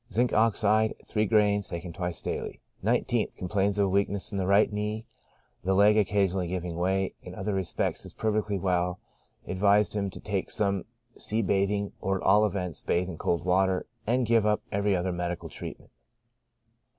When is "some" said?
10.49-10.85